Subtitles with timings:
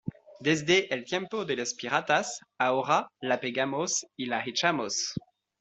[0.39, 2.39] desde el tiempo de los piratas.
[2.57, 5.13] ahora la pegamos y la echamos